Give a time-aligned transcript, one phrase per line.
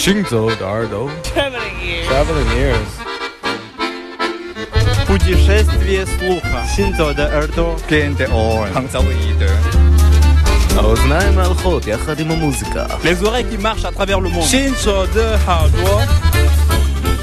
[0.00, 2.06] 行走的耳朵 Traveling ears.
[2.08, 2.92] Traveling ears
[5.06, 6.64] Путешествие слуха.
[6.74, 7.76] Синзо де Эрдо.
[7.88, 8.68] Gente on.
[8.74, 9.50] Hangzauide.
[10.76, 14.44] האוזניים הלכות יחד עם המוזיקה Les oreilles qui marchent à travers le monde.
[14.44, 16.02] Shinzo de Hardwa.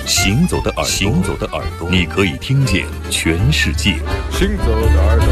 [0.05, 3.95] 行走的耳朵，行走的耳朵，你可以听见全世界。
[4.31, 5.27] 行走的耳朵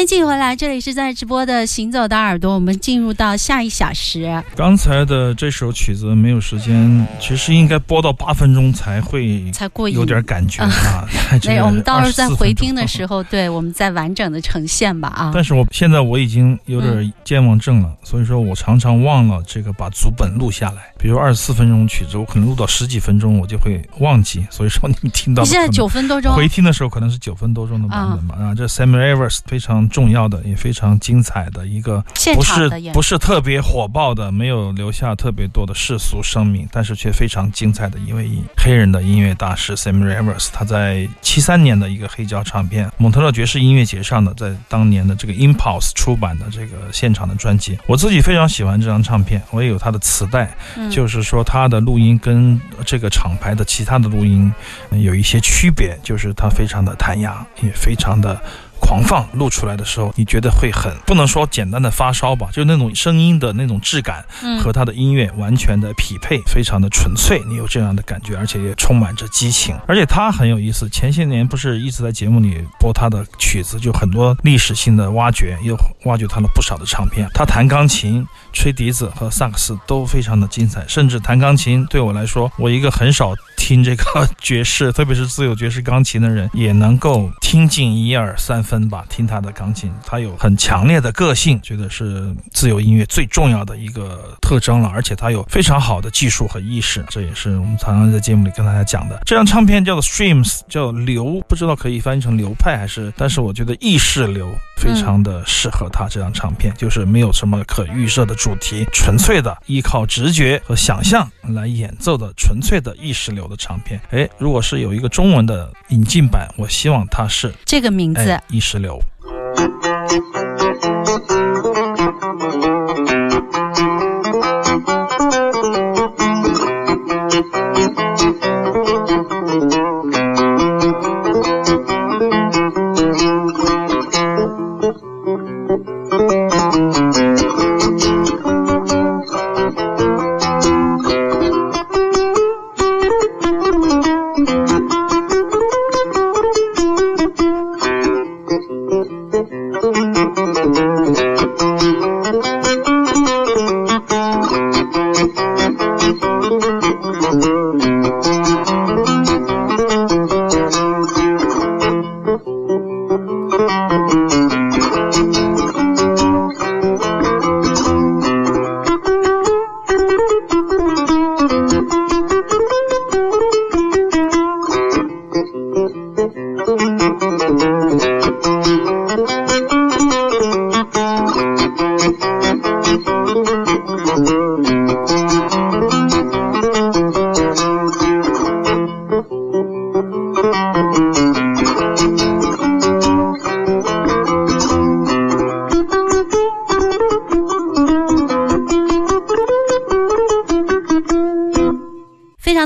[0.00, 4.42] 欢迎继续回来，这里是在直播的《行走的耳朵》，我们进入到下一小时。
[4.56, 11.06] 刚才的这首曲子没有时间，其实应该播到八分钟才会才过瘾有点感觉啊。
[11.44, 12.88] 没有，我们到时候在回听的。
[12.88, 15.32] 时候，对我们再完整的呈现吧啊。
[15.34, 20.94] 但是我现在我已经有点健忘症了，所以说我常常忘了这个把足本录下来。
[20.98, 24.46] 比如二十四分钟曲子，我可能录到十几分钟，我就会忘记。
[24.48, 28.36] 所以说你们听到你现在九分多钟，回听的时候可能是九分多钟的版本吧。
[28.42, 40.48] 啊，这 Sam Evers 非常重要的，也非常精彩的一个，现不是场的演不是特别火爆的，没有留下特别多的世俗声名，但是却非常精彩的一位黑人的音乐大师 Sam Rivers。
[40.52, 54.52] 他在七三年的一个黑胶唱片蒙特勒爵士音乐节上的，在当年的这个 Impulse 出版的这个现场的专辑，我自己非常喜欢这张唱片，我也有他的磁带，嗯就是说他的录音跟这个厂牌的其他的录音
[54.90, 58.40] 呃有一些区别，就是他非常的弹牙，也非常的。
[58.80, 69.76] 狂放录出来的时候，你觉得会很不能说简单的发烧吧，就是那种声音的那种质感嗯和他的音乐完全的匹配，非常的纯粹，你有这样的感觉，而且也充满着激情。
[69.86, 77.28] 而且他很有意思，前些年不是一直在节目里播他的曲子，就很多历史性的挖掘，又挖掘他了不少的唱片。
[77.34, 89.04] 他弹钢琴、吹笛子和萨克斯都非常的精彩，甚至弹钢琴对我来说，我一个很少听这个爵士，特别是自由爵士钢琴的人，也能够听进一二三分吧。
[89.10, 94.88] 听他的钢琴，他有很强烈的个性，觉得是自由音乐最重要的一个特征了。
[94.88, 99.20] 而且他有非常好的技术和意识，这也是我们常常在节目里跟大家讲的。
[99.26, 114.00] 这张唱片叫做 Streams，叫流，不知道可以翻译成流派还是，但是我觉得意识流非常的适合他这张唱片，就是没有什么可预设的主题，纯粹的依靠直觉和想象来演奏的纯粹的意识流的唱片。
[114.10, 118.98] 哎，如果是有一个中文的引进版，我希望它是这个名字哎意识流。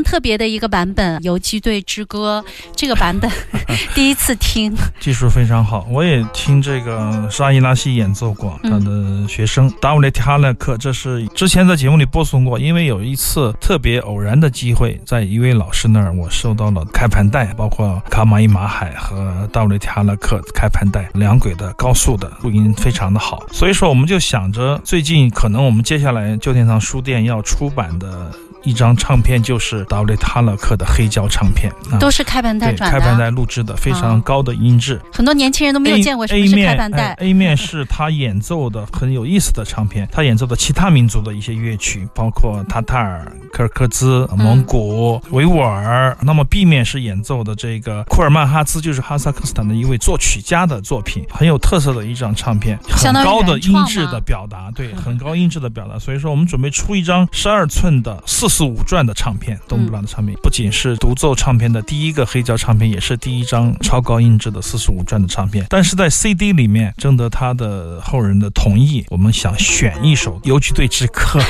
[0.05, 2.45] 特别的一个版本《游击队之歌》，
[2.77, 3.31] 这个版本
[3.95, 12.59] 第一次听，技术非常好，我也听这个沙伊拉西演奏过，他的学生达乌雷提哈勒克，这是之前在节目里播送过。
[12.59, 23.45] 因为有一次特别偶然的机会，在一位老师那儿，我收到了开盘带，包括卡马伊马海和达乌雷提哈勒克开盘带，两轨的高速的录音非常的好。
[23.51, 28.31] 所以说，我们就想着最近可能我们接下来旧天堂书店要出版的。
[28.65, 35.01] 一张唱片就是达乌雷塔勒克的黑胶唱片，啊都是开盘带对转的，开盘带录制的，非常高的音质。
[35.13, 37.13] 很多年轻人都没有见过什么 A 是面开盘带。
[37.13, 46.17] 哎 A 面是他演奏的很有意思 的唱片，他演奏的其他民族的一些乐曲，包括塔塔尔、柯尔克孜、蒙古、维吾尔。
[46.23, 55.99] 那么 B 面是演奏的这个库尔曼哈兹，就是哈萨克斯坦的一位作曲家的作品，很有特色的一张唱片，很高的音质的表达，对，很高音质的表达。
[55.99, 65.67] 所以说，我们准备出一张十二寸的四四五转的唱片，东布拉的唱片，不仅是独奏唱片的第一个黑胶唱片，也是第一张超高音质的四十五转的唱片。
[65.69, 71.41] 但是在 CD 里面，征得他的后人的同意，我们想选一首《游击队之歌》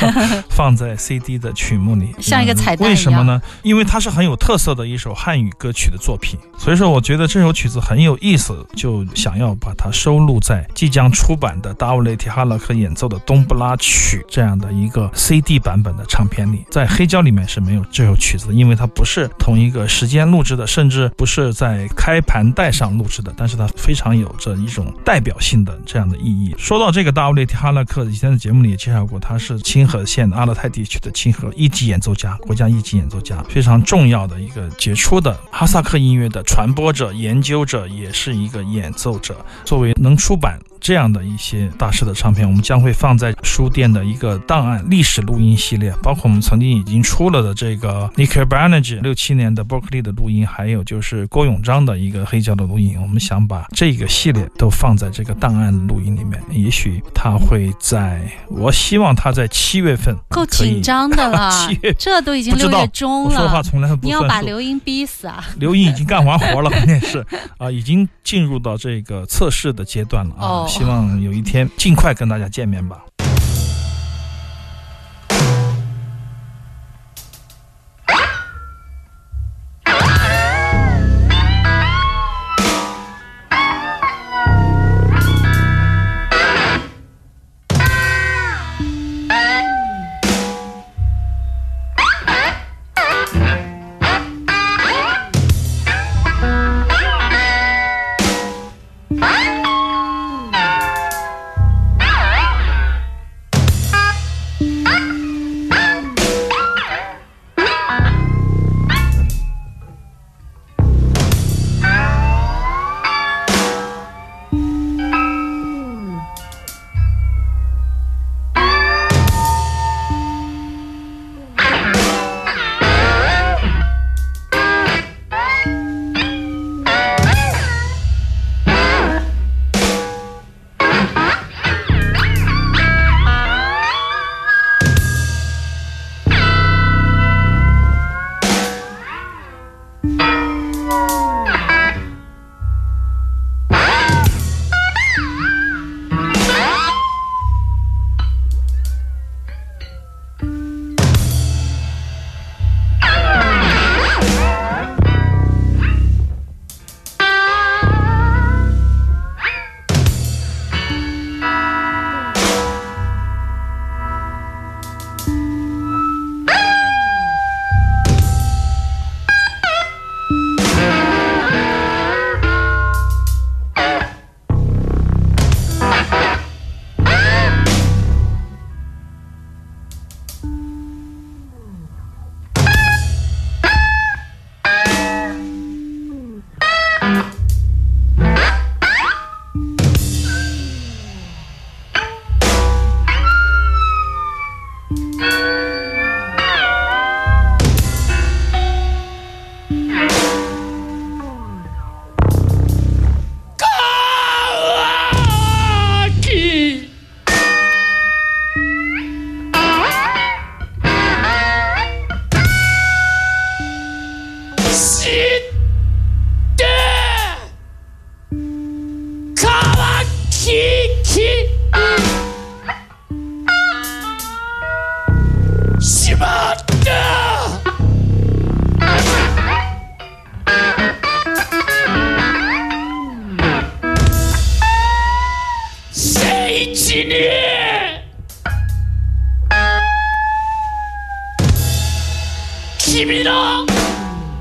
[0.48, 3.38] 放在 CD 的曲目里，像一个彩蛋为什么呢？
[3.62, 16.64] 因为它是很有特色的一首汉语歌曲的作品，所以说我觉得这首曲子很有意思，就想要把它收录在即将出版的达乌雷提哈勒克演奏的东布拉曲这样的一个 CD 版本的唱片里。
[16.70, 26.54] 在黑胶里面是没有这首曲子的，因为它不是同一个时间录制的，甚至不是在开盘带上录制的，但是它非常有着一种代表性的这样的意义。
[26.56, 39.36] 说到这个大卫哈勒克，以前的节目里也介绍过，他是清河县阿勒泰地区的清河一级演奏家，国家一级演奏家，非常重要的一个杰出的哈萨克音乐的传播者、研究者，也是一个演奏者。
[39.64, 56.38] 作为能出版这样的一些大师的唱片，我们将会放在书店的一个档案历史录音系列，包括我们曾经已经出了的这个 Nick b a n a g 六七年的 Berkeley 的录音，还有就是郭永章的一个黑胶的录音，我们想把这个系列都放在这个档案录音里面。
[56.50, 58.20] 也许他会在，
[58.50, 64.22] 我希望他在七月份够紧张的了 七月，这都已经六月中我说话，从来不你要。
[64.24, 65.42] 把刘英逼死啊！
[65.56, 67.24] 刘英已经干完活了，关键是
[67.56, 70.44] 啊，已经进入到这个测试的阶段了啊！
[70.44, 73.04] 哦希望有一天尽快跟大家见面吧。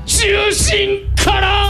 [0.06, 1.63] 中心から。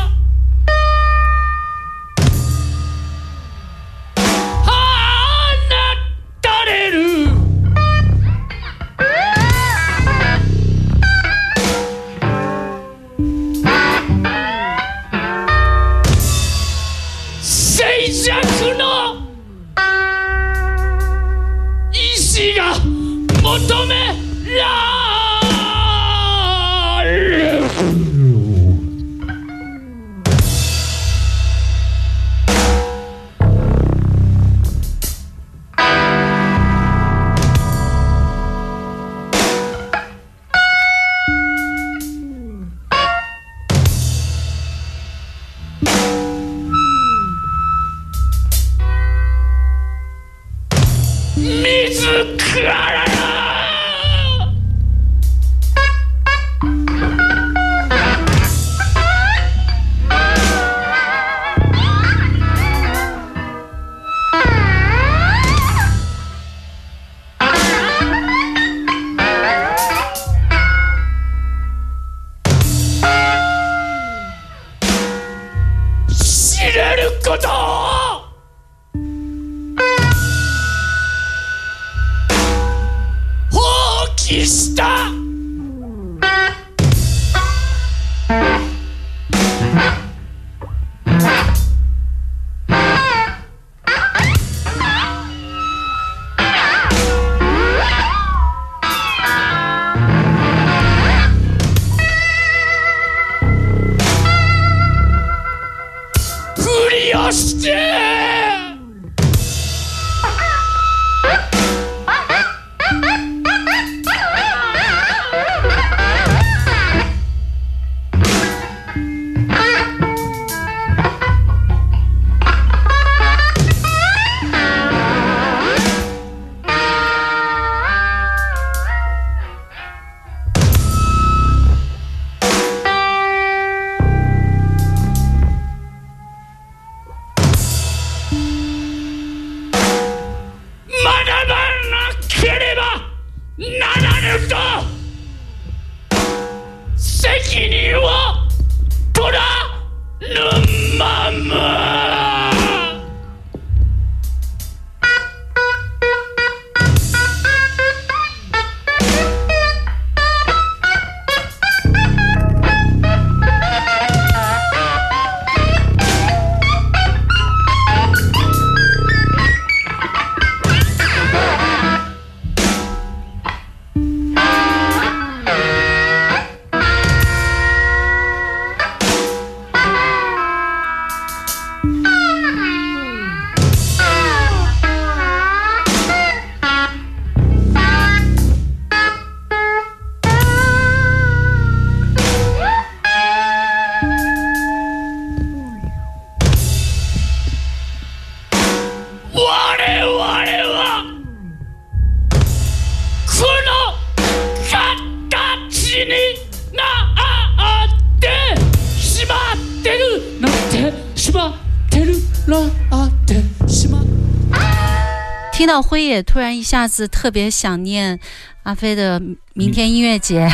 [215.75, 218.17] 赵辉也，突然一下子特别想念
[218.63, 219.21] 阿飞的
[219.57, 220.49] 明天音乐节。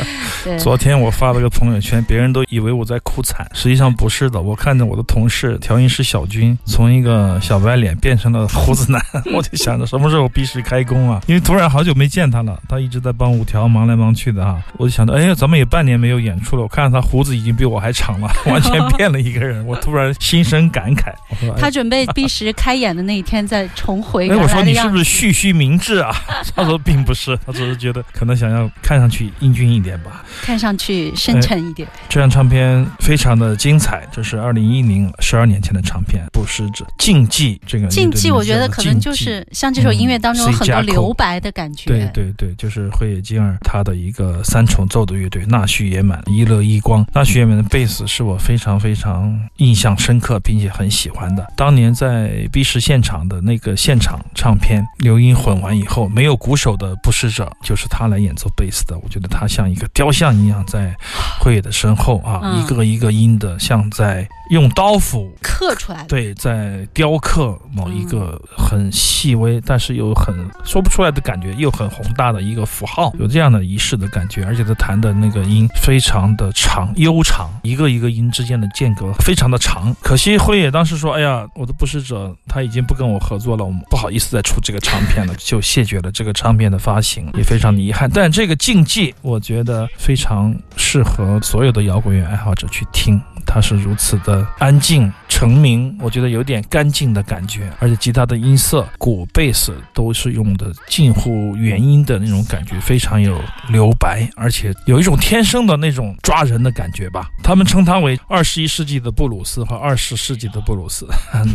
[0.58, 4.40] 昨天我发了个朋友圈，别人都以为我在哭惨，实际上不是的。
[4.40, 9.02] 我看着我的同事调音师小军从一个小白脸变成了胡子男，
[9.34, 11.20] 我就想着什么时候 B 市开工啊？
[11.26, 14.64] 因为突然好久没见他了，他一直在帮五条忙来忙去的啊。
[14.78, 19.66] 我就想着，哎呀，咱们也半年没有演出了，我看到他胡子已经比我还长了， 完全变了一个人。
[19.66, 21.12] 我突然心生感慨，
[21.58, 24.88] 他准备 B 十开演的那一天再重回哎，我说你是。
[24.88, 26.10] 不是蓄须明志啊？
[26.56, 30.24] 他说并不是，他只是觉得可能想要看上去英俊一点吧。
[30.42, 31.88] 看上去深沉一点。
[32.08, 41.86] 这张唱片非常的精彩，这是二零一零十二年前的唱片《不失者禁忌》这个禁忌，我觉得可能就是像这首音乐当中有很多留白的感觉。
[41.86, 47.04] 对对对，就是辉野金儿他的一个三重奏的乐队纳须野满、一乐一光。
[47.12, 51.46] 纳须野满的贝斯是我非常非常印象深刻，并且很喜欢的。
[51.56, 58.98] 当年在 B 市现场的那个现场唱片，流音混完以后，没有鼓手的不使者，就是他来演奏贝斯的。
[58.98, 60.94] 我觉得他像一个雕像一样在
[61.40, 66.08] 辉野的身后啊，嗯一个一个音的，像在用刀斧刻出来的。
[66.08, 74.44] 对，在雕刻某一个很细微，但是又很说不出来的感觉，又很宏大的一个符号，有这样的仪式的感觉。
[74.44, 79.94] 而且他弹的那个音非常的长、悠长，一个一个音之间的间隔非常的长。
[80.02, 88.10] 可惜辉野当时说：“哎呀，我的不使者他已经不跟我合作了，我们不好意思再出这个唱片了，就谢绝了这个唱片的发行，也非常的遗憾。
[88.20, 107.28] 但这个禁忌，我觉得非常适合所有的摇滚乐爱好者去听。”它是如此的安静、澄明，我觉得有点干净的感觉，而且吉他的音色、鼓、贝斯都是用的近乎原音的那种感觉，非常有留白，而且有一种天生的那种抓人的感觉吧。
[107.42, 111.06] 他们称它为二十一世纪的布鲁斯和二十世纪的布鲁斯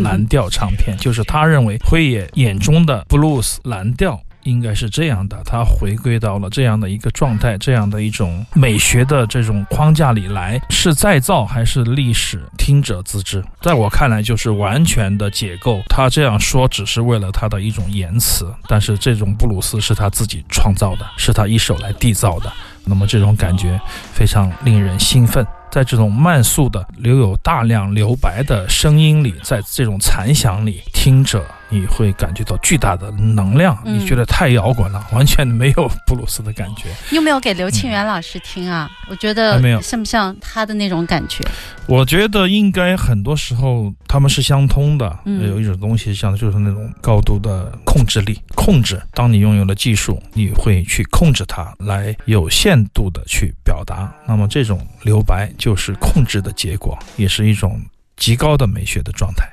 [0.01, 4.17] 蓝调唱片，就是他认为辉野眼中的布鲁斯蓝调。
[4.43, 13.43] 应该是这样的，它回归到了这样的一个状态，这样的一种美学的这种框架里来，是再造还是历史，听者自知。
[13.61, 15.81] 在我看来，就是完全的解构。
[15.89, 22.51] 他这样说只是为了他的一种言辞，但是这种布鲁斯是他自己创造的，是他一手来缔造的。
[22.85, 23.79] 那么这种感觉
[24.11, 25.45] 非常令人兴奋。
[25.71, 31.43] 在这种慢速的、留有大量留白的声音里，在这种残响里，听着。
[31.69, 36.83] 你会感觉到巨大的能量，你觉得太摇滚了， 完全没有布鲁斯的感觉。
[37.09, 38.87] 你有没有给刘庆元老师听啊？
[39.09, 41.43] 我觉得没有像不像他的那种感觉？
[41.87, 45.17] 我觉得应该很多时候他们是相通的。
[45.25, 49.01] 有一种东西像就是那种高度的控制力，控制。
[49.11, 54.13] 当你拥有了技术，你会去控制它，来有限度的去表达。
[54.27, 57.81] 那么这种留白就是控制的结果，也是一种
[58.15, 59.49] 极高的美学的状态。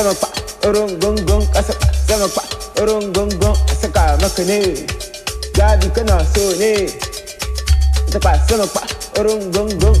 [0.00, 0.32] Semakpa,
[0.64, 1.76] Urungungong, Asa,
[2.08, 2.40] gung
[2.80, 4.88] Urungungong, Asaka, makene.
[5.52, 6.88] Gabi Kana, Sone,
[8.08, 8.40] gung
[9.20, 10.00] Urungungong,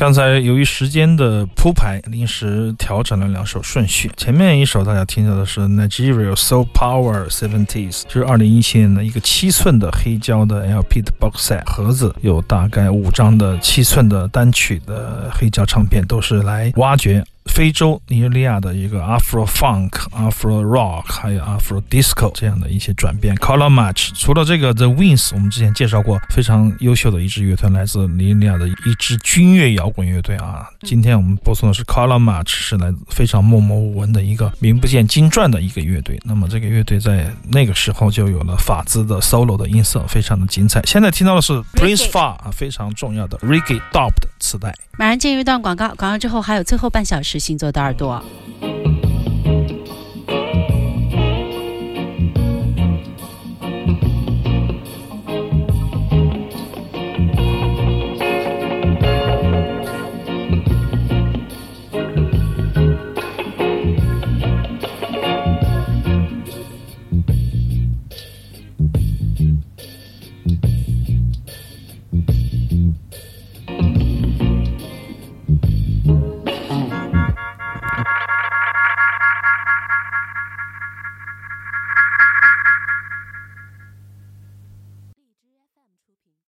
[0.00, 4.10] 刚才由于时间的铺排，临时调整了两首顺序。
[4.16, 17.22] 前面一首大家听到的是 Nigeria Soul Power Seventies，就是二零一七年的一个七寸的黑胶的 LP 的 box set 盒子，有大概五张的七寸的单曲的黑胶唱片，都是来挖掘。
[17.46, 23.34] 非洲尼日利亚的一个 Afro Funk、Afro Rock，还有 Afro Disco 这样的一些转变。
[23.36, 30.68] Color Match 除了这个 The Wings，我们之前介绍过非常优秀的一支乐团，来自尼日利亚的一支军乐摇滚乐队啊。
[30.82, 36.20] 今天我们播送的是 Color Match，是来非常默默无闻的一个名不见经传的一个乐队。
[36.24, 40.80] 那么这个乐队在那个时候就有了法兹的 solo 的音色，非常的精彩。
[40.84, 44.74] 现在听到的是 Prince Far 啊，非常重要的 Reggae Dub 的磁带。
[44.98, 48.20] 马上进入一段广告，广告之后还有最后半小时是星座的耳朵。